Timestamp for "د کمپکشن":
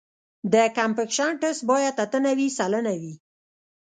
0.53-1.31